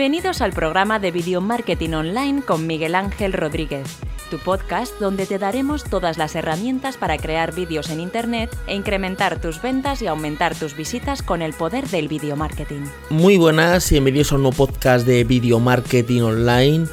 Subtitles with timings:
[0.00, 3.98] Bienvenidos al programa de Video Marketing Online con Miguel Ángel Rodríguez,
[4.30, 9.42] tu podcast donde te daremos todas las herramientas para crear vídeos en Internet e incrementar
[9.42, 12.86] tus ventas y aumentar tus visitas con el poder del video marketing.
[13.10, 16.86] Muy buenas y bienvenidos a un nuevo podcast de Video Marketing Online.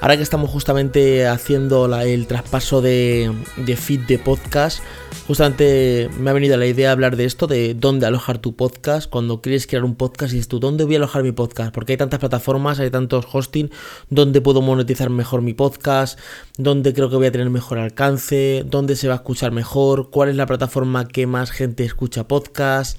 [0.00, 3.34] Ahora que estamos justamente haciendo el traspaso de,
[3.76, 4.82] feed de podcast,
[5.26, 9.10] justamente me ha venido la idea de hablar de esto, de dónde alojar tu podcast.
[9.10, 11.74] Cuando quieres crear un podcast y dices tú, ¿dónde voy a alojar mi podcast?
[11.74, 13.70] Porque hay tantas plataformas, hay tantos hosting,
[14.08, 16.18] ¿dónde puedo monetizar mejor mi podcast?
[16.56, 18.64] ¿Dónde creo que voy a tener mejor alcance?
[18.66, 20.08] ¿Dónde se va a escuchar mejor?
[20.08, 22.96] ¿Cuál es la plataforma que más gente escucha podcast?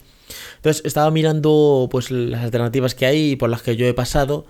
[0.58, 4.46] Entonces estaba mirando pues las alternativas que hay y por las que yo he pasado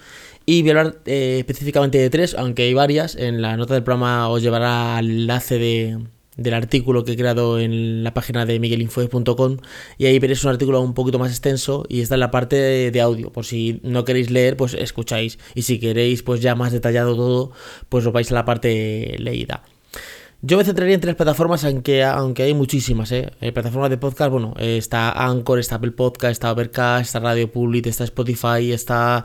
[0.46, 3.16] y voy a hablar eh, específicamente de tres, aunque hay varias.
[3.16, 6.00] En la nota del programa os llevará al enlace de,
[6.36, 9.58] del artículo que he creado en la página de miguelinfo.com
[9.98, 13.02] y ahí veréis un artículo un poquito más extenso y está en la parte de,
[13.02, 13.32] audio.
[13.32, 15.38] Por si no queréis leer, pues escucháis.
[15.56, 17.52] Y si queréis pues ya más detallado todo,
[17.90, 19.64] pues os vais a la parte leída.
[20.44, 23.30] Yo me centraría en tres plataformas, aunque, aunque hay muchísimas, ¿eh?
[23.42, 27.86] eh plataformas de podcast, bueno, está Anchor, está Apple Podcast, está Overcast, está Radio Public,
[27.86, 29.24] está Spotify, está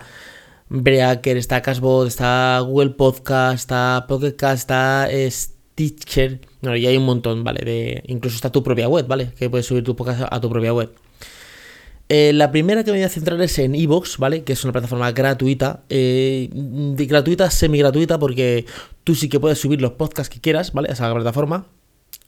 [0.69, 6.41] Breaker, está Cashbot, está Google Podcast, está Pocket Cast, está Stitcher.
[6.63, 7.65] No, y hay un montón, ¿vale?
[7.65, 9.33] De, incluso está tu propia web, ¿vale?
[9.39, 10.93] Que puedes subir tu podcast a tu propia web.
[12.09, 14.45] Eh, la primera que me voy a centrar es en Evox, ¿vale?
[14.45, 15.85] Que es una plataforma gratuita.
[15.89, 18.67] Eh, gratuita, semi gratuita, porque
[19.05, 20.89] tú sí que puedes subir los podcasts que quieras, ¿vale?
[20.89, 21.67] A esa plataforma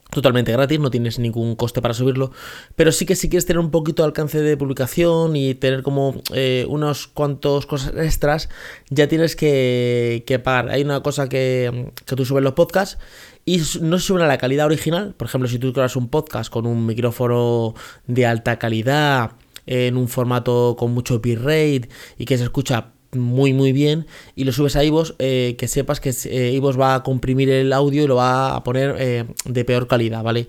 [0.09, 2.31] totalmente gratis, no tienes ningún coste para subirlo,
[2.75, 6.21] pero sí que si quieres tener un poquito de alcance de publicación y tener como
[6.33, 8.49] eh, unos cuantos cosas extras,
[8.89, 10.69] ya tienes que, pagar.
[10.69, 12.97] Hay una cosa que, que tú subes los podcasts
[13.45, 16.51] y no se suben a la calidad original, por ejemplo, si tú creas un podcast
[16.51, 17.73] con un micrófono
[18.07, 19.31] de alta calidad,
[19.69, 24.51] en un formato con mucho bitrate y que se escucha muy muy bien y lo
[24.51, 28.15] subes a iVoox, eh, que sepas que eh, va a comprimir el audio y lo
[28.15, 30.47] va a poner eh, de peor calidad, ¿vale?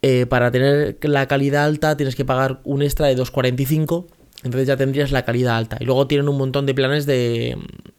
[0.00, 4.06] Eh, para tener la calidad alta tienes que pagar un extra de 2.45,
[4.44, 5.76] entonces ya tendrías la calidad alta.
[5.80, 7.56] Y luego tienen un montón de planes de,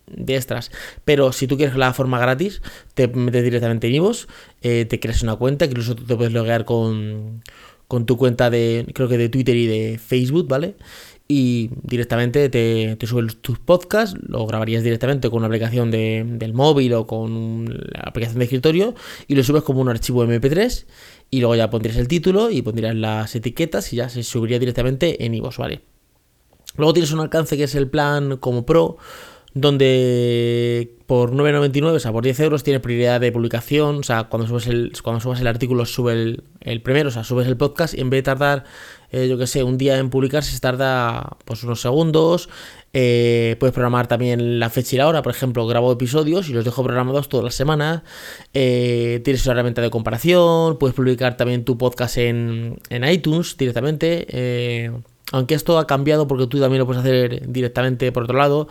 [0.07, 0.71] de extras.
[1.03, 2.61] Pero si tú quieres la forma gratis,
[2.93, 4.27] te metes directamente en iVoox,
[4.61, 7.43] te creas una cuenta, incluso te puedes loguear con,
[7.89, 10.75] con tu cuenta de, creo que de Twitter y de Facebook, ¿vale?
[11.31, 16.95] Y directamente te, subes tus podcasts, lo grabarías directamente con una aplicación de, del móvil
[16.95, 18.95] o con la aplicación de escritorio
[19.27, 20.87] y lo subes como un archivo MP3
[21.29, 25.23] y luego ya pondrías el título y pondrías las etiquetas y ya se subiría directamente
[25.23, 25.81] en iVoox, ¿vale?
[26.77, 28.97] Luego tienes un alcance que es el plan como pro,
[29.53, 34.47] donde por 9,99, o sea, por 10 euros tienes prioridad de publicación, o sea, cuando
[34.47, 37.95] subes el, cuando subas el artículo sube el, el primero, o sea, subes el podcast
[37.95, 38.65] y en vez de tardar
[39.11, 42.49] eh, yo que sé, un día en publicarse se tarda pues unos segundos.
[42.93, 46.65] Eh, puedes programar también la fecha y la hora, por ejemplo, grabo episodios y los
[46.65, 48.01] dejo programados todas las semanas.
[48.53, 54.91] Eh, tienes una herramienta de comparación, puedes publicar también tu podcast en, en iTunes directamente.
[55.31, 58.67] aunque esto ha cambiado porque tú también lo puedes hacer directamente por otro lado.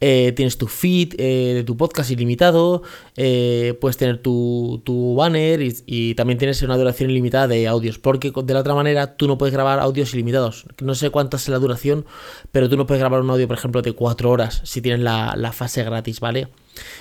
[0.00, 2.84] Eh, tienes tu feed eh, de tu podcast ilimitado,
[3.16, 4.80] eh, puedes tener tu,
[5.16, 9.26] banner y, también tienes una duración ilimitada de audios, porque de la otra manera tú
[9.26, 10.66] no puedes grabar audios ilimitados.
[10.80, 12.06] No sé cuánta es la duración,
[12.52, 15.52] pero tú no puedes grabar un audio, por ejemplo, de 4 horas si tienes la,
[15.52, 16.48] fase gratis, ¿vale?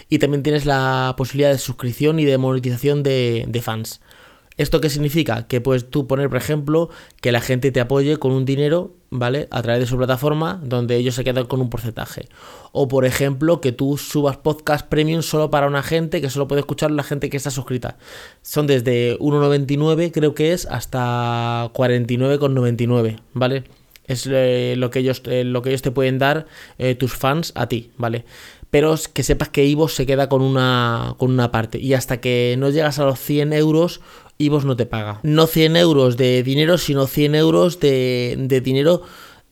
[0.09, 4.01] Y también tienes la posibilidad de suscripción y de monetización de, de fans.
[4.57, 5.47] ¿Esto qué significa?
[5.47, 6.89] Que puedes tú poner, por ejemplo,
[7.21, 9.47] que la gente te apoye con un dinero, ¿vale?
[9.51, 12.27] A través de su plataforma, donde ellos se quedan con un porcentaje.
[12.71, 16.61] O, por ejemplo, que tú subas podcast premium solo para una gente, que solo puede
[16.61, 17.97] escuchar la gente que está suscrita.
[18.41, 23.63] Son desde 1,99 creo que es hasta 49,99, ¿vale?
[24.07, 26.47] Es eh, lo, que ellos, eh, lo que ellos te pueden dar
[26.77, 28.25] eh, tus fans a ti, ¿vale?
[28.69, 31.79] Pero que sepas que Ivo se queda con una, con una parte.
[31.79, 34.01] Y hasta que no llegas a los 100 euros,
[34.47, 35.19] vos no te paga.
[35.23, 39.01] No 100 euros de dinero, sino 100 euros de, dinero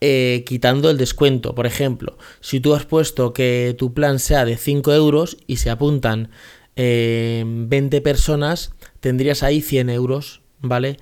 [0.02, 1.56] eh, quitando el descuento.
[1.56, 5.70] Por ejemplo, si tú has puesto que tu plan sea de 5 euros y se
[5.70, 6.30] apuntan
[6.76, 10.98] 20 eh, personas, tendrías ahí 100 euros, ¿vale?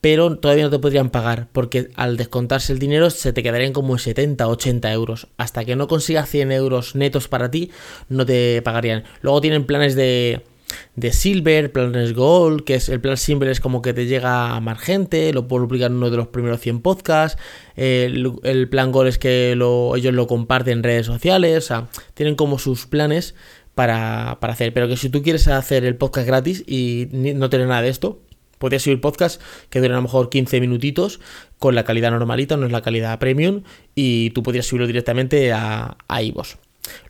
[0.00, 3.98] Pero todavía no te podrían pagar, porque al descontarse el dinero se te quedarían como
[3.98, 5.26] 70, 80 euros.
[5.36, 7.70] Hasta que no consigas 100 euros netos para ti,
[8.08, 9.04] no te pagarían.
[9.22, 10.42] Luego tienen planes de
[10.96, 14.60] de Silver, Planes Gold, que es el plan Silver es como que te llega a
[14.60, 17.40] más gente, lo puedo publicar en uno de los primeros 100 podcasts,
[17.76, 22.58] el, plan Gold es que ellos lo comparten en redes sociales, o sea, tienen como
[22.58, 23.34] sus planes
[23.74, 27.82] para, hacer, pero que si tú quieres hacer el podcast gratis y no tener nada
[27.82, 28.20] de esto,
[28.58, 29.40] podrías subir podcast
[29.70, 31.20] que duran a lo mejor 15 minutitos
[31.58, 33.62] con la calidad normalita, no es la calidad premium,
[33.94, 36.20] y tú podrías subirlo directamente a, a.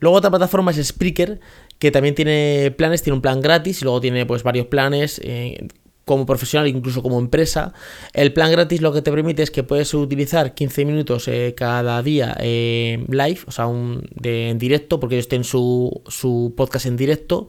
[0.01, 1.41] Luego otra plataforma es Spreaker,
[1.79, 5.21] que también tiene planes, tiene un plan gratis y luego tiene pues varios planes.
[5.25, 5.69] Eh,
[6.09, 7.73] como profesional, incluso como empresa.
[8.13, 12.03] El plan gratis lo que te permite es que puedes utilizar 15 minutos eh, cada
[12.03, 16.87] día eh, live, o sea, un, de, en directo, porque ellos tienen su, su podcast
[16.87, 17.47] en directo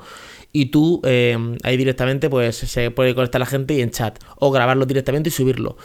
[0.51, 4.85] y tú ahí directamente pues se puede conectar la gente y en chat o grabarlo
[4.85, 5.77] directamente y subirlo.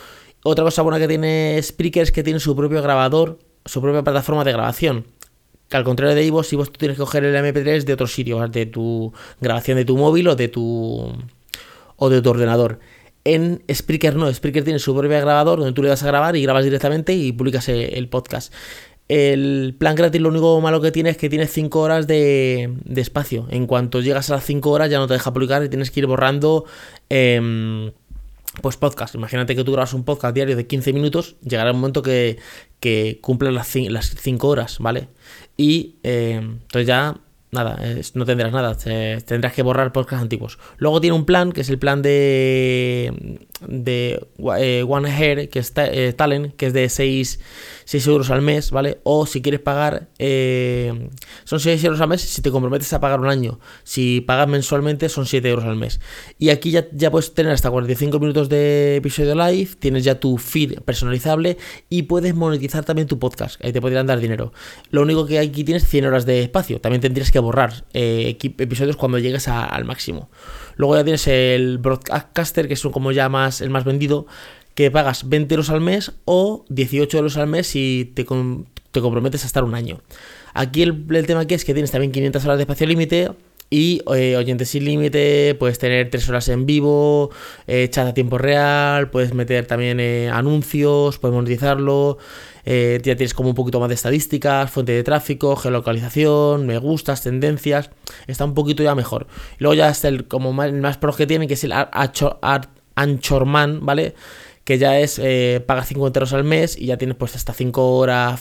[0.42, 4.44] Otra cosa buena que tiene Spreaker es que tiene su propio grabador, su propia plataforma
[4.44, 5.04] de grabación
[5.70, 8.46] al contrario de Ivo, si vos tú tienes que coger el MP3 de otro sitio,
[8.48, 11.12] de tu grabación de tu móvil o de tu
[11.96, 12.80] o de tu ordenador.
[13.24, 16.42] En Spreaker no, Spreaker tiene su propio grabador donde tú le das a grabar y
[16.42, 18.52] grabas directamente y publicas el podcast.
[19.08, 23.46] El plan gratis lo único malo que tiene es que tiene 5 horas de, espacio.
[23.50, 26.00] En cuanto llegas a las 5 horas ya no te deja publicar y tienes que
[26.00, 26.64] ir borrando
[27.10, 27.92] em,
[28.62, 29.14] pues podcast.
[29.14, 32.38] Imagínate que tú grabas un podcast diario de 15 minutos, llegará un momento que,
[32.80, 35.08] que cumple las 5 horas, ¿vale?
[35.58, 37.20] Y eh, entonces ya
[37.54, 37.78] nada,
[38.14, 40.58] no tendrás nada, tendrás que borrar podcasts antiguos.
[40.76, 44.26] Luego tiene un plan, que es el plan de, de
[44.58, 47.40] eh, One Hair, que es eh, Talent, que es de 6,
[47.84, 48.98] 6, euros al mes, ¿vale?
[49.02, 51.10] O si quieres pagar, eh,
[51.44, 53.60] son 6 euros al mes si te comprometes a pagar un año.
[53.82, 56.00] Si pagas mensualmente son 7 euros al mes.
[56.38, 60.38] Y aquí ya, ya puedes tener hasta 45 minutos de episodio live, tienes ya tu
[60.38, 61.58] feed personalizable
[61.88, 64.52] y puedes monetizar también tu podcast, ahí te podrían dar dinero.
[64.90, 69.18] Lo único que aquí tienes 100 horas de espacio, también tendrías que borrar episodios cuando
[69.18, 70.30] llegues al máximo.
[70.76, 74.26] Luego ya tienes el Broadcaster, que es como ya más, el más vendido,
[74.74, 78.24] que pagas 20 euros al mes o 18 euros al mes si te,
[78.90, 80.00] te comprometes a estar un año.
[80.52, 83.30] Aquí el, tema aquí es que tienes también 500 horas de espacio límite
[83.74, 87.30] y eh, oyentes sin límite, puedes tener 3 horas en vivo,
[87.66, 92.18] eh, chat a tiempo real, puedes meter también eh, anuncios, puedes monetizarlo,
[92.64, 97.90] ya tienes como un poquito más de estadísticas, fuente de tráfico, geolocalización, me gustas, tendencias,
[98.28, 99.26] está un poquito ya mejor.
[99.58, 101.72] luego ya está el como más, el más pro que tiene, que es el
[102.94, 104.14] Anchorman, ¿vale?
[104.64, 107.96] Que ya es eh, pagas 50 euros al mes y ya tienes pues hasta 5
[107.96, 108.40] horas,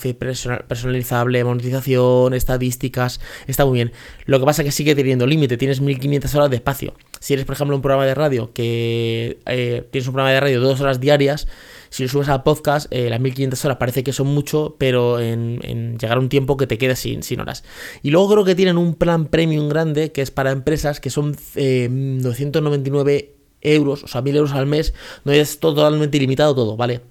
[0.67, 3.91] personalizable, monetización, estadísticas, está muy bien.
[4.25, 6.93] Lo que pasa es que sigue teniendo límite, tienes 1500 horas de espacio.
[7.19, 10.61] Si eres, por ejemplo, un programa de radio que eh, tienes un programa de radio
[10.61, 11.47] de 2 horas diarias,
[11.89, 15.97] si lo subes al podcast, eh, las 1500 horas parece que son mucho, pero en,
[15.99, 17.63] llegar un tiempo que te quedes sin, sin, horas.
[18.01, 21.35] Y luego creo que tienen un plan premium grande que es para empresas que son
[21.55, 23.32] 999
[23.63, 24.93] euros, o sea, 1000 euros al mes,
[25.23, 27.01] no es totalmente ilimitado todo, ¿vale?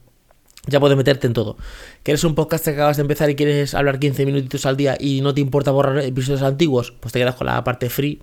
[0.69, 1.57] Ya puedes meterte en todo.
[2.05, 4.97] Que eres un podcast que acabas de empezar y quieres hablar 15 minutitos al día
[4.99, 8.23] y no te importa borrar episodios antiguos, pues te quedas con la parte free,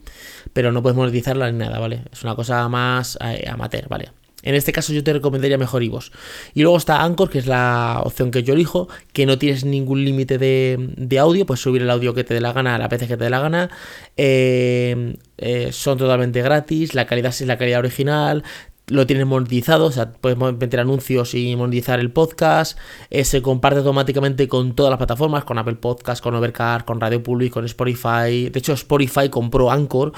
[0.54, 2.04] pero no puedes monetizarla ni nada, ¿vale?
[2.12, 4.12] Es una cosa más eh, amateur, ¿vale?
[4.44, 6.12] En este caso yo te recomendaría mejor IVOS.
[6.54, 10.06] Y luego está Anchor, que es la opción que yo elijo, que no tienes ningún
[10.06, 13.08] límite de, audio, puedes subir el audio que te dé la gana a la veces
[13.08, 13.70] que te dé la gana.
[14.16, 18.44] Eh, eh, son totalmente gratis, la calidad es la calidad original,
[18.90, 22.78] lo tienes monetizado, o sea, puedes meter anuncios y monetizar el podcast,
[23.10, 27.24] eh, se comparte automáticamente con todas las plataformas, con Apple Podcast, con Overcast, con Radio
[27.24, 28.50] Public, con Spotify.
[28.50, 30.14] De hecho, Spotify compró Anchor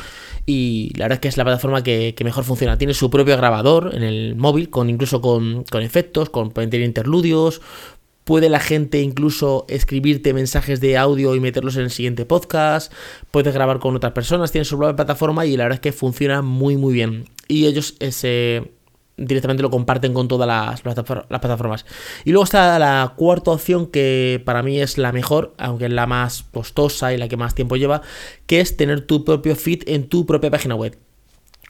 [0.46, 2.78] y la verdad es que es la plataforma que, mejor funciona.
[2.78, 7.62] Tiene su propio grabador en el móvil, con incluso con, con efectos, con interludios,
[8.24, 12.94] Puede la gente incluso escribirte mensajes de audio y meterlos en el siguiente podcast.
[13.32, 14.51] Puedes grabar con otras personas.
[14.51, 17.25] Tienen su propia plataforma y la verdad es que funciona muy muy bien.
[17.51, 17.96] Y ellos
[19.17, 21.86] directamente lo comparten con todas las, plataformas.
[22.25, 26.08] Y luego está la cuarta opción que para mí es la mejor, aunque es la
[26.08, 28.01] más costosa y la que más tiempo lleva,
[28.48, 30.98] que es tener tu propio feed en tu propia página web.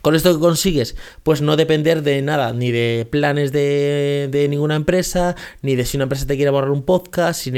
[0.01, 0.96] ¿Con esto que consigues?
[1.24, 6.03] Pues no depender de nada, ni de planes de, ninguna empresa, ni de si una
[6.03, 7.51] empresa te quiere borrar un podcast, si,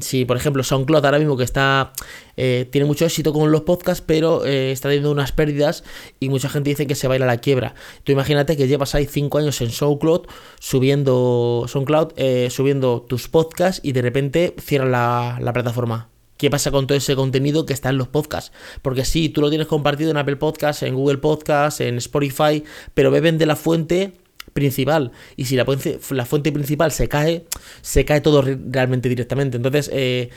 [0.00, 1.92] si por ejemplo SoundCloud ahora mismo que está
[2.36, 5.82] eh, tiene mucho éxito con los podcasts, pero eh, está teniendo unas pérdidas
[6.20, 7.74] y mucha gente dice que se va a ir a la quiebra.
[8.04, 10.26] Tú imagínate que llevas ahí 5 años en SoundCloud
[10.60, 16.10] subiendo, SoundCloud, eh, subiendo tus podcasts y de repente cierra la, la plataforma.
[16.38, 18.52] ¿Qué pasa con todo ese contenido que está en los podcasts?
[18.80, 22.64] Porque sí, tú lo tienes compartido en Apple Podcasts, en Google Podcasts, en Spotify,
[22.94, 24.12] pero beben de la fuente
[24.52, 25.10] principal.
[25.36, 27.44] Y si la, fuente principal se cae,
[27.82, 29.56] se cae todo realmente directamente.
[29.56, 30.30] Entonces, eh,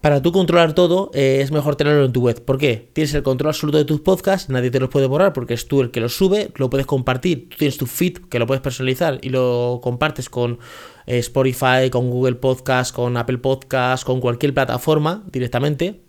[0.00, 2.42] para tú controlar todo, eh, es mejor tenerlo en tu web.
[2.42, 2.88] ¿Por qué?
[2.92, 5.80] Tienes el control absoluto de tus podcasts, nadie te los puede borrar porque es tú
[5.80, 9.20] el que los sube, lo puedes compartir, tú tienes tu feed que lo puedes personalizar
[9.22, 10.58] y lo compartes con
[11.06, 16.00] Spotify, con Google Podcast, con Apple Podcast, con cualquier plataforma directamente.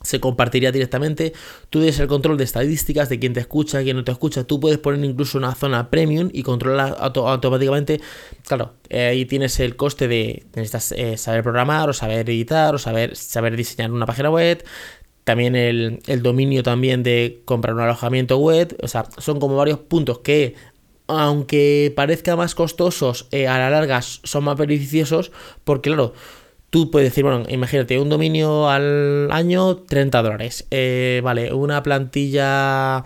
[0.00, 1.32] se compartiría directamente.
[1.70, 4.44] Tú tienes el control de estadísticas de quién te escucha, quién no te escucha.
[4.44, 8.00] Tú puedes poner incluso una zona premium y controlar automáticamente.
[8.46, 12.78] Claro, eh, ahí tienes el coste de necesitas eh, saber programar o saber editar o
[12.78, 14.64] saber, saber diseñar una página web.
[15.28, 18.74] También el, dominio también de comprar un alojamiento web.
[18.82, 20.54] O sea, son como varios puntos que
[21.08, 25.32] aunque parezca más costosos, eh, a la larga son más beneficiosos
[25.64, 26.14] porque claro,
[26.70, 30.66] Tú puedes decir, bueno, imagínate, un dominio al año, 30 dólares.
[30.70, 33.04] Eh, vale, una plantilla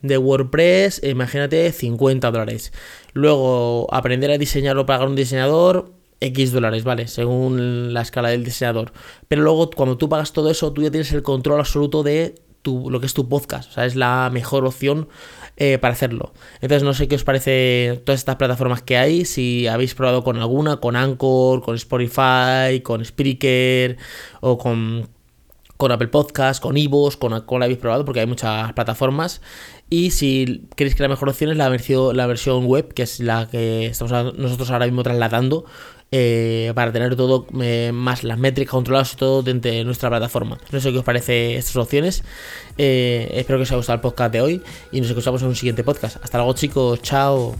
[0.00, 2.72] de WordPress, imagínate, 50 dólares.
[3.12, 5.90] Luego, aprender a diseñar o pagar un diseñador,
[6.20, 7.08] X dólares, ¿vale?
[7.08, 8.92] Según la escala del diseñador.
[9.26, 12.90] Pero luego, cuando tú pagas todo eso, tú ya tienes el control absoluto de tu,
[12.90, 13.70] lo que es tu podcast.
[13.70, 15.08] O sea, es la mejor opción
[15.62, 16.32] eh, para hacerlo.
[16.62, 20.38] Entonces no sé qué os parece todas estas plataformas que hay, si habéis probado con
[20.38, 23.98] alguna, con Anchor, con Spotify, con Spreaker
[24.40, 25.10] o con,
[25.76, 29.42] con Apple Podcast, con Ivos, con cuál habéis probado, porque hay muchas plataformas.
[29.90, 33.20] Y si queréis que la mejor opción es la versión, la versión web, que es
[33.20, 35.66] la que estamos nosotros ahora mismo trasladando
[36.12, 40.58] eh, para tener todo eh, más las métricas controladas y todo dentro de nuestra plataforma.
[40.70, 42.24] No sé qué os parece estas opciones.
[42.78, 44.62] Eh, espero que os haya gustado el podcast de hoy
[44.92, 46.16] y nos escuchamos en un siguiente podcast.
[46.22, 47.54] Hasta luego chicos, chao.